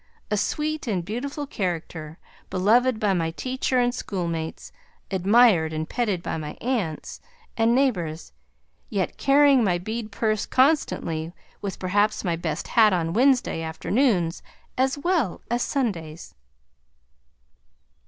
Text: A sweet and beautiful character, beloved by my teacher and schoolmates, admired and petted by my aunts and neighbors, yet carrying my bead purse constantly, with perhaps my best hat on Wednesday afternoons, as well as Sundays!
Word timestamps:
A 0.31 0.35
sweet 0.37 0.87
and 0.87 1.05
beautiful 1.05 1.45
character, 1.45 2.17
beloved 2.49 2.99
by 2.99 3.13
my 3.13 3.29
teacher 3.29 3.77
and 3.77 3.93
schoolmates, 3.93 4.71
admired 5.11 5.73
and 5.73 5.87
petted 5.87 6.23
by 6.23 6.37
my 6.37 6.57
aunts 6.59 7.21
and 7.55 7.75
neighbors, 7.75 8.33
yet 8.89 9.17
carrying 9.17 9.63
my 9.63 9.77
bead 9.77 10.11
purse 10.11 10.47
constantly, 10.47 11.33
with 11.61 11.77
perhaps 11.77 12.23
my 12.23 12.35
best 12.35 12.69
hat 12.69 12.93
on 12.93 13.13
Wednesday 13.13 13.61
afternoons, 13.61 14.41
as 14.75 14.97
well 14.97 15.41
as 15.51 15.61
Sundays! 15.61 16.33